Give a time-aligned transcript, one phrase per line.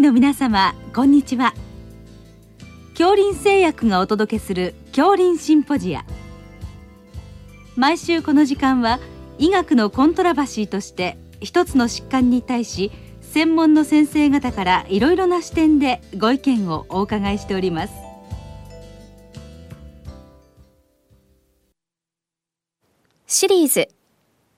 [0.00, 1.52] の皆様こんにちは。
[2.96, 6.06] 恐林製薬がお届けする恐林シンポジア。
[7.76, 8.98] 毎週この時間は
[9.36, 12.90] 医学のコントラバシーとして一つの疾患に対し
[13.20, 17.92] 専門の先生方からいろいろな視点でご意見をお伺いしております。
[23.26, 23.88] シリーズ。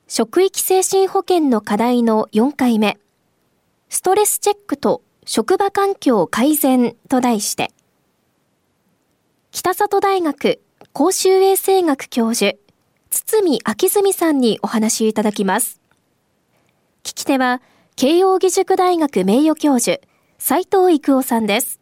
[0.07, 2.97] 職域精神保健の課題の4回目。
[3.89, 7.71] ストレスチェックと職場環境改善と題して、
[9.53, 10.61] 北里大学
[10.93, 12.59] 公衆衛生学教授、
[13.11, 15.81] 堤明住さんにお話いただきます。
[17.05, 17.63] 聞き手は、
[17.95, 20.01] 慶應義塾大学名誉教授、
[20.39, 21.81] 斉藤育夫さんです。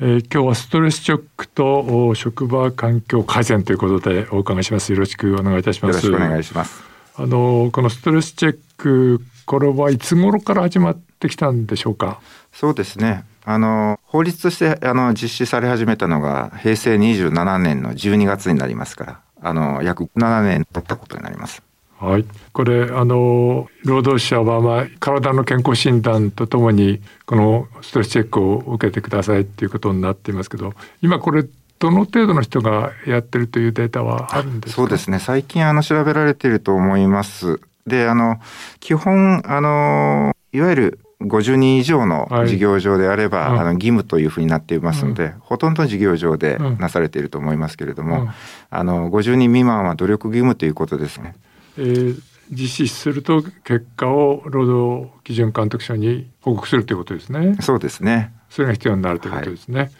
[0.00, 4.90] えー、今日はストレスショックと職場環境改善ということでお伺いします。
[4.92, 6.06] よろしくお願いいたします。
[6.06, 6.82] よろしくお願いします。
[7.16, 9.20] あのこのストレスチェック
[9.52, 12.22] これはいつ頃から始まってきたんでしょうか？
[12.54, 13.24] そうですね。
[13.44, 21.62] あの法律としてあの実施され始めたのが平成27年の12月になりますからあの約7年経ったことになります。
[21.98, 31.44] はい、これあの労働者は、まあ、体の健康診断とともにこのストレスチェックを受けてくださいっていうことになっていますけど今これ
[31.78, 35.18] どの程度の人がやってるというデータはあるんですそうですね。
[35.18, 38.38] 最近あの調べられていると思いますであの
[38.80, 48.30] 基本あのいわゆる50人以上の事業場であれば、はい、あの義務というふうになっていますので、うん、ほとんどの事業場でなされていると思いますけれども、うん、
[48.70, 51.34] あの50人未満は努力義務ということですね。
[51.78, 57.56] えー、実施すると結果を労働基準監督署に報告するということですね。
[57.60, 58.32] そうですね。
[58.50, 59.90] それが必要になるということですね。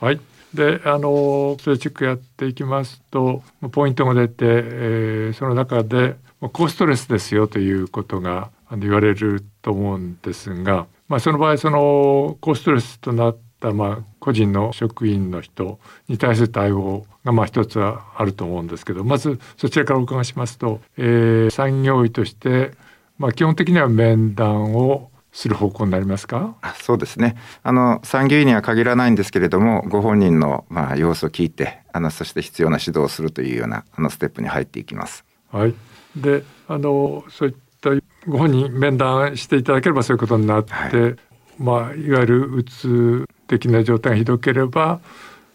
[0.00, 0.20] はい、はい
[0.54, 15.78] であのストレチックやっていきますとポイントが出て、えー、その中で高ストレスですよということが言われると思うんですが、まあ、その場合その高ストレスとなったまあ個人の職員の人
[16.08, 22.72] に対する対応がまあ一つはあると思うんですけどまずそちらからお伺いしますと、えー、産業医として
[23.18, 26.56] まあ基本的には面談をする方向になりますか？
[26.80, 27.36] そうですね。
[27.62, 35.26] あの産業医には限らないんですけれどもご本人のまあ様子を聞いてあのそして必要な指導をするというようなあのステップに入っていきます。
[35.52, 35.74] はい。
[36.16, 37.90] であのそういった
[38.26, 41.16] ご本人面談していただければそういうことになって、はい、
[41.58, 45.00] まあいわゆるうつ的な状態がひどければ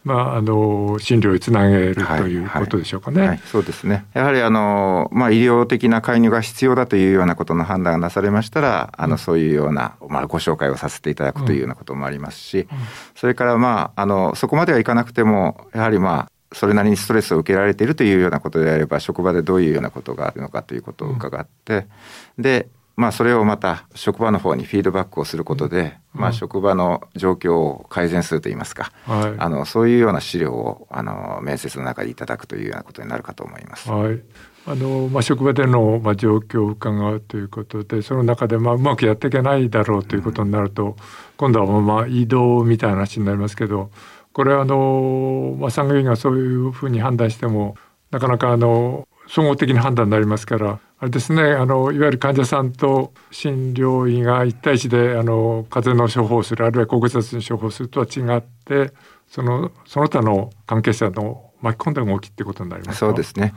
[0.04, 3.18] まあ、あの診療につなげるということでしょうかね。
[3.20, 4.06] はいはいはい、そうですね。
[4.14, 12.68] やはりあの、まあ、医療的な介入が必要だというようなことの判断がなされましたら、あのそういうような、まあ、ご紹介をさせていただくというようなこともありますし、うん、
[13.16, 21.88] それからまああのそこまではいかなくてもやはりまあそれなりにストレスを受けられているというようなことであれば職場でどういうようなことがあるのかということを伺って、
[22.38, 33.90] うん、でまあそれをまた職場の方にフィードバックをすることで、うん、まあ職場の状況を改善するといいますか、はい、あのそういうような資料をあの面接の中でいただくというようなことになるかと思います。
[33.90, 34.22] はい。
[34.68, 40.96] あのまあ、職場での、まあ、状況を伺うということでその中で、まあ、うまくやっていけないだろうということになると、うん、
[41.38, 43.90] 今度は、まあ、移動みたいな話になりますけど
[44.34, 47.76] これはあの、まあ、産業医がそういうふうに判断しても
[48.12, 58.94] なかなかあの総合的な判断になりますからあれですねあのいわゆる患者さんと診療医が一対一であの風邪の処方するあるいは高血圧の処方するとは違って
[59.28, 63.56] そのその他の関係者の巻き込んだ動きってことになりますそうですね。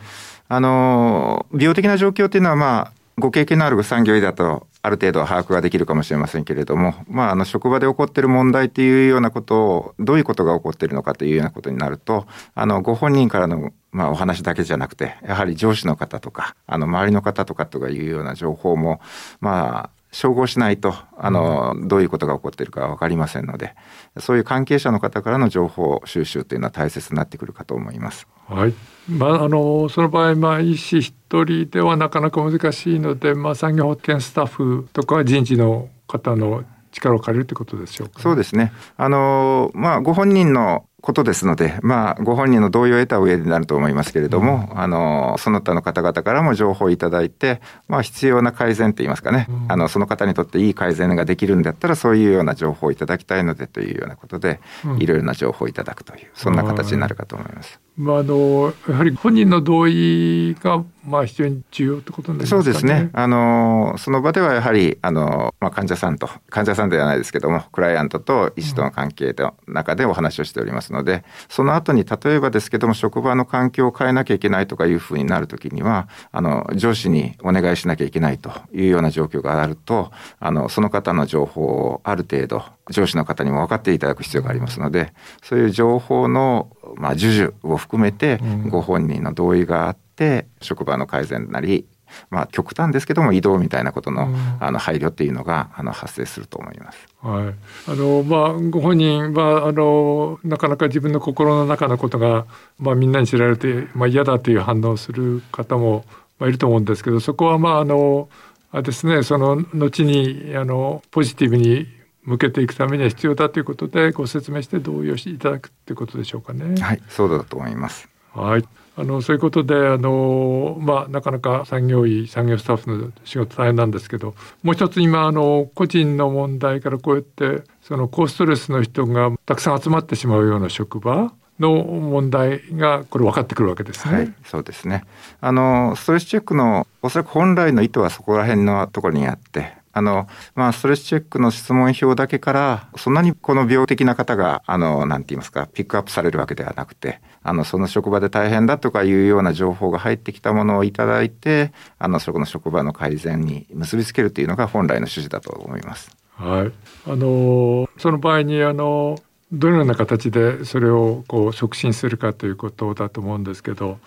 [0.49, 19.01] あの病的な状況っていうのはまあご経験のある産業医だとある程度把握ができるかもしれませんけれども、まあ、あの職場で起こっている問題というようなことをどういうことが起こっているのかというようなことになるとあのご本人からのまあ、お話だけじゃなくてやはり上司の方とかあの周りの方とかとかいうような情報も
[19.41, 23.75] まあ照合しないとあの、どういうことが起こっているか分かりませんので
[24.19, 28.29] そういう関係者の方からの情報収集というのは大切になってくるかと思います。
[28.49, 28.75] はい。
[29.09, 38.73] まあ、あのその場合、まあ、医師一人ではなかなか難しいので、まあ、産業保険スタッフとか人事の方の力を借りるということでしょうか、ね、そうですね。
[38.97, 57.79] あの、まあ、ご本人のことですので、まあ、ご本人の同意を得た上になると思いますけれども、うん、あのその他の方々からも情報をいただいて、まあ、必要な改善といいますかね、うん、あのその方にとっていい改善ができるんだったらそういうような情報をいただきたいのでというようなことで、うん、いろいろな情報をいただくというそんな形になるかと思います。
[57.99, 63.11] まあ、あのやはり本人の同意がまあ非常に重要ってことになりますか、ね、そうですね。
[63.13, 80.11] あのその場ではやはりあのまあ患者さんと患者さんではないですけどもクライアントと医師との関係の中でお話をしておりますので、うん、その後に例えばですけども職場の環境を変えなきゃいけないとかいうふうになるときにはあの上司にお願いしなきゃいけないというような状況があると
[80.41, 91.87] あのその方の情報をある程度上司の方にも分かっていただく必要がありますので、そういう情報のまあ授受を含めてご本人の同意があって職場の改善なり
[92.31, 94.29] まあ、極端ですけども移動みたいなことの,、
[94.61, 97.09] あの配慮っていうのがあの発生すると思います。
[97.21, 97.55] はい、
[97.91, 102.47] あのまあご本人はあのなかなか自分の心の中のことが、
[102.79, 106.05] まあ、みんなに知られて、まあ、嫌だという反応をする方も、
[106.39, 108.29] まあ、いると思うんですけどそこはまああの
[108.71, 111.87] あですねその後にあのポジティブに
[112.23, 116.81] 向けていくためには必要だということでご説明して同意をしていただくということでしょうかね。
[116.81, 118.09] はい、そうだと思います。
[118.33, 118.65] はい。
[118.97, 134.15] あのそういうことであの、まあ、なかなか産業医産業スタッフの仕事大変なんですけどもう一つ今あの個人の問題からこうやってその高ストレスの人がたくさん集まってしまうような職場の問題がこれ分かってくるわけですね。
[134.15, 135.05] はい、そうですね。
[135.41, 156.11] あのストレスチェックのおそらく本来の意図はそこら辺のところにあって、あの、まあ、ストレスチェックの質問票だけから、そんなにこの病的な方が、あの、なんて言いますか、ピックアップされるわけではなくて、あの、その職場で大変だとかいうような情報が入ってきたものをいただいて、あの、そこの職場の改善に結びつけるというのが本来の趣旨だと思います。
[156.37, 156.73] はい。
[157.11, 159.17] あの、その場合に、あの、
[159.53, 163.99] どのような形でそれをこう促進するかということだと思うんですけど、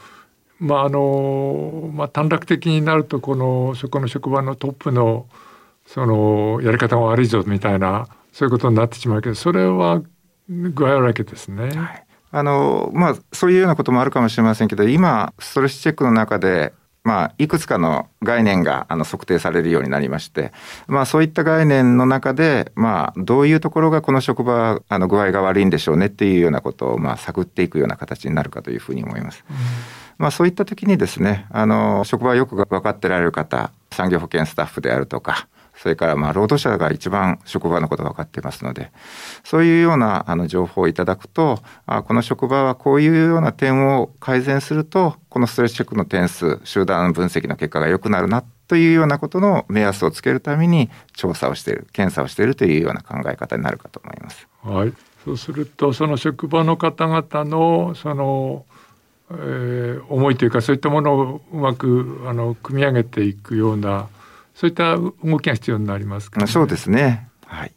[0.59, 5.27] まああのまあ、短絡的になるとこのそこの職場のトップの
[5.87, 10.03] そのやり方が悪いぞみたいなそういうことになってしまうけどそれは
[10.49, 11.71] 具合悪いけですね。
[11.71, 16.73] はい、あのまあそういうようなこともあるかもしれませんけど今ストレスチェックの中で
[17.07, 20.51] まあ、いくつかの概念があの測定されるようになりまして、
[20.87, 29.45] まあ、そういった概念の中で、まあ、どういうところがこの職場あの具合が悪いんでしょうねっていうようなことを、まあ、探っていくような形になるかというふうに思います。
[29.49, 29.55] うん、
[30.17, 35.47] まあ、そういった時にですねあの職場よく分かってられる方産業保険スタッフであるとか
[35.77, 38.91] それからまあ労働者が一番職場のことが分かっていますので、
[39.43, 54.47] そういうようなあの情報をいただくと、あこの職場はこういうような点を改善すると、このストレスチェックの点数、集団分析の結果が良くなるなというようなことの目安をつけるために調査をしている、検査をしているというような考え方になるかと思います。
[54.63, 54.93] はい。
[55.23, 58.65] そうすると、その職場の方々のその
[59.29, 64.07] えー、思いというかそういったものをうまくあの組み上げていくような
[64.57, 67.29] そういった動きが必要になりますか、ね、そうですね。
[67.45, 67.71] はい。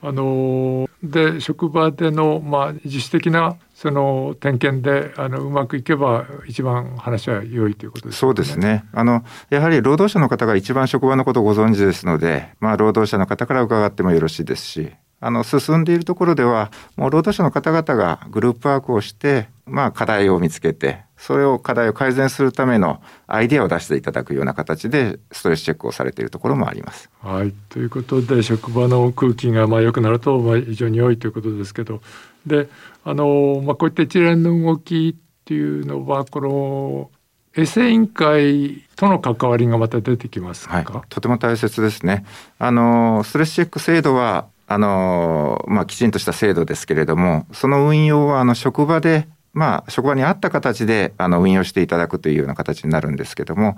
[0.00, 8.86] あので職場でのまあ自主的なその点検であのうまくいけば一番話は良いということです、ね、そうですね。
[8.94, 27.08] あのやはり労働者の方が一番職場のことをご存知ですので、まあ労働者の方から伺ってもよろしいですし、あの進んでいるところではもう労働者の方々がグループワークをしてまあ課題を見つけてそれを課題を改善するためのアイデアを出していただくような形でストレスチェックをされているところもあります。
[27.22, 32.02] はい、ということで職場の空気がまあ良くなるとまあ非常に良いということですけど
[32.44, 32.68] で
[33.04, 37.10] あの、まあ、こういった一連の動きっていうのはこの
[37.56, 42.26] 衛生委員会との関わりがまた出てきますか、はい、とても大切ですね。
[42.58, 53.76] あのストレスチェック制度はあのまあ、きちんとした制度ですけれどもその運用はあの職場でまあ、職場に合った形であの運用していただくというような形になるんですけども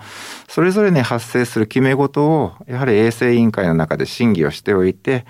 [0.48, 5.26] それぞれに発生する決め事をやはり衛生委員会の中で審議をしておいて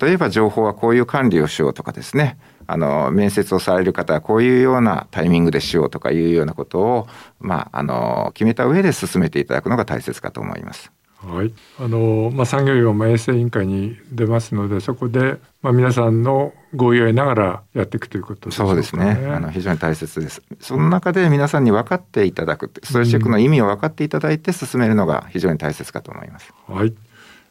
[0.00, 7.08] 例えば情報はこういう管理をしようとかですねあの面接をされる方はこういうようなタイミングでしようとかいうようなことを、
[7.38, 10.90] まあ、あの決めた上で進めていただくのが大切かと思います。
[11.24, 19.10] はい、あのまあ、産業医は衛生委員会に出ますのでそこで、まあ、皆さんの合意を得ながらやっていくということ、ね、そうですね。
[19.30, 20.42] あの非常に大切です。
[20.60, 26.52] その中で皆さんに分かっていただくストレスチェックの意味を分かっていただいて進めるのが非常に大切かと思います。
[26.66, 26.92] はい。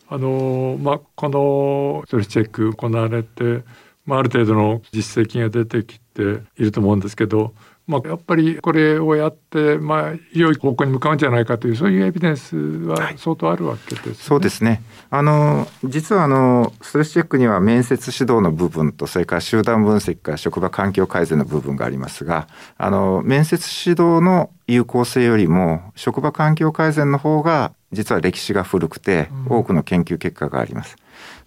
[0.09, 3.63] あのまあ、このストレスチェック行われて、
[4.05, 6.21] まあ、ある程度の実績が出てきて
[6.57, 7.53] いると思うんですけど
[7.87, 14.11] まあ、やっぱりこれをやって、まあ、良い方向に向かうんじゃないかというそういうエビデンスは相当あるわけです、ね。
[14.11, 14.81] はい、そうですね。
[15.09, 22.47] あの実はあのストレスチェックには面接指導の部分とそれから集団分析から職場環境改善の部分がありますが
[22.77, 30.95] あの面接指導の有効性よりも職場環境改善の方が実は歴史が古くて多くの研究結果があります。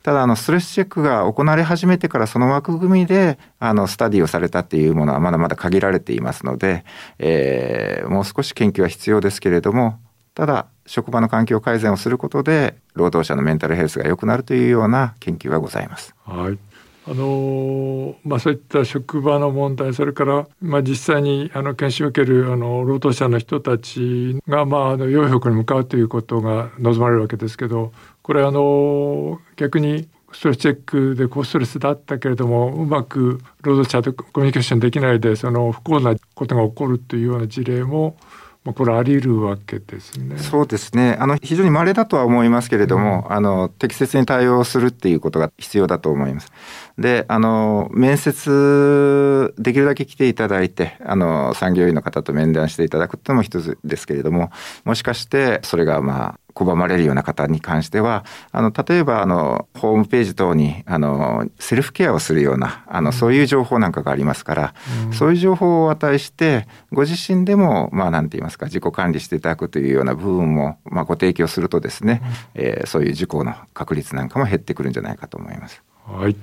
[0.05, 6.85] ただあのストレスチェックが行われ始めてからその枠組みであのスタディをされたっていうものはまだまだ限られていますので、
[7.19, 9.99] えー、もう少し研究は必要ですけれども
[10.35, 16.15] ただ職場の環境改善をすることで労働者のメンタルヘルスが良くなるというような研究はございます。
[16.27, 16.74] はい
[17.07, 27.93] あのまあ、そういった職場の問題それから、まあ、実際にあの研修を受けるあの労働者の人たちが、まあ、あの良い方向に向かうということが望まれるわけですけど
[28.23, 38.17] これあの逆にストレスチェックで高ストレスだったけれどもうまく労働者とコミュニケーションできないでその不幸なことが起こるというような事例も
[38.65, 40.39] まあ、これあり得るわけですね。
[40.39, 41.17] そうですね。
[41.21, 46.51] あの非常に稀だとは思いますけれども、うん、あの適切に対応するっていうことが必要だと思います。
[46.99, 54.51] で、あの面接できるだけ来ていただいて、あの産業医の方と面談していただくっていうのも一つですけれども、
[54.85, 64.75] もしかしてそれがまあ拒まれるような方に関しては、あの、例えば、あの、ホームページ等に、あの、セルフケアをするような、あの、そういう情報なんかがありますから、
[65.07, 72.23] うん、そういう情報を与えして、ご自身でも、まあ、なんて言いますか、自己管理していただくというような部分も、まあ、ご提供するとですね、
[72.55, 75.83] うん、えー、そういう事故の確率なんかも減ってくるんじゃないかと思います。
[76.07, 76.37] はい。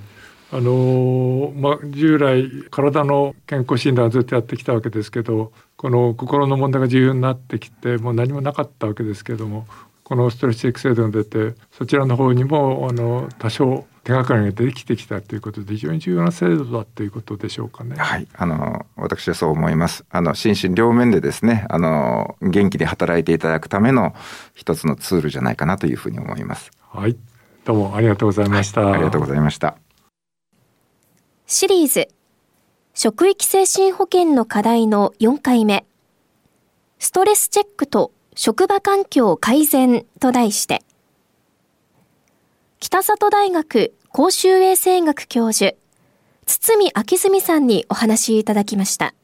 [0.54, 9.66] あのまあ、従来体の健康診断をずっとやってきたわけですけどこの心の問題が重要になってきてもう何もなかったわけですけども
[10.12, 17.96] このストレスチェック制度が出てそちらの方にもあの多少手がかりができてきたということで非常に重要な制度だということでしょうかね。
[17.96, 20.04] はい、あの私はそう思います。
[20.10, 24.14] あの心身両面でですね、あの元気で働いていただくための
[24.52, 26.70] 一つのツールじゃないかなというふうに思います。
[26.90, 27.16] はい、
[27.64, 28.82] どうもありがとうございました。
[28.82, 29.78] はい、ありがとうございました。
[31.46, 32.08] シリーズ
[32.92, 35.86] 職域精神保健の課題の4回目
[36.98, 40.82] ストレスチェックと職場環境改善と題して、
[42.80, 45.76] 北里大学公衆衛生学教授、
[46.46, 49.14] 堤明澄さんにお話いただきました。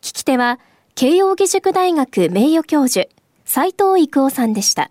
[0.00, 0.60] 聞き手は、
[0.94, 3.08] 慶應義塾大学名誉教授、
[3.44, 4.90] 斉藤育夫さんでした。